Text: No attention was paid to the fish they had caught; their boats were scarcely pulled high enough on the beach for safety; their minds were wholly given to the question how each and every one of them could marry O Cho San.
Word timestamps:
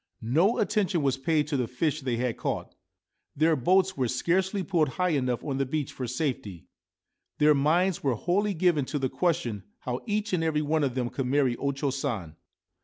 No 0.33 0.57
attention 0.57 1.03
was 1.03 1.15
paid 1.17 1.47
to 1.49 1.57
the 1.57 1.67
fish 1.67 2.01
they 2.01 2.17
had 2.17 2.35
caught; 2.35 2.73
their 3.35 3.55
boats 3.55 3.95
were 3.95 4.07
scarcely 4.07 4.63
pulled 4.63 4.89
high 4.89 5.09
enough 5.09 5.43
on 5.43 5.59
the 5.59 5.65
beach 5.67 5.93
for 5.93 6.07
safety; 6.07 6.65
their 7.37 7.53
minds 7.53 8.01
were 8.03 8.15
wholly 8.15 8.55
given 8.55 8.83
to 8.85 8.97
the 8.97 9.09
question 9.09 9.61
how 9.81 10.01
each 10.07 10.33
and 10.33 10.43
every 10.43 10.63
one 10.63 10.83
of 10.83 10.95
them 10.95 11.11
could 11.11 11.27
marry 11.27 11.55
O 11.57 11.71
Cho 11.71 11.91
San. 11.91 12.35